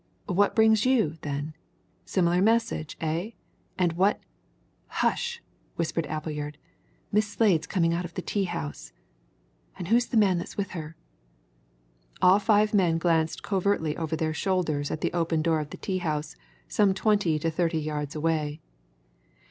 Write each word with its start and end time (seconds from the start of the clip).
What 0.25 0.55
brings 0.55 0.83
you, 0.83 1.19
then? 1.21 1.53
Similar 2.05 2.41
message, 2.41 2.97
eh? 3.01 3.33
And 3.77 3.93
what" 3.93 4.19
"Hush!" 5.03 5.43
whispered 5.75 6.07
Appleyard. 6.07 6.57
"Miss 7.11 7.27
Slade's 7.27 7.67
coming 7.67 7.93
out 7.93 8.03
of 8.03 8.15
the 8.15 8.23
tea 8.23 8.45
house! 8.45 8.93
And 9.77 9.89
who's 9.89 10.07
the 10.07 10.17
man 10.17 10.39
that's 10.39 10.57
with 10.57 10.71
her?" 10.71 10.95
All 12.19 12.39
five 12.39 12.73
men 12.73 12.97
glanced 12.97 13.43
covertly 13.43 13.95
over 13.95 14.15
their 14.15 14.33
shoulders 14.33 14.89
at 14.89 15.01
the 15.01 15.13
open 15.13 15.43
door 15.43 15.59
of 15.59 15.69
the 15.69 15.77
tea 15.77 15.99
house, 15.99 16.35
some 16.67 16.95
twenty 16.95 17.37
to 17.37 17.51
thirty 17.51 17.77
yards 17.77 18.15
away. 18.15 18.59